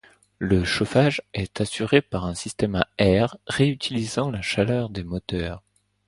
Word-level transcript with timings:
La 0.39 0.65
chauffage 0.65 1.21
est 1.35 1.61
assuré 1.61 2.01
par 2.01 2.25
un 2.25 2.33
système 2.33 2.73
à 2.73 2.87
air 2.97 3.37
réutilisant 3.45 4.31
la 4.31 4.41
chaleur 4.41 4.89
des 4.89 5.03
moteurs. 5.03 5.61